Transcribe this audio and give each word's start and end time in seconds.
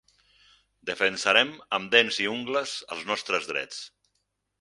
Defensarem 0.89 1.51
amb 1.79 1.91
dents 1.95 2.17
i 2.23 2.27
ungles 2.31 2.73
els 2.97 3.05
nostres 3.11 3.47
drets. 3.53 3.83